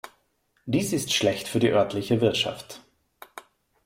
Dies 0.65 0.93
ist 0.93 1.13
schlecht 1.13 1.47
für 1.47 1.59
die 1.59 1.69
örtliche 1.69 2.21
Wirtschaft. 2.21 2.81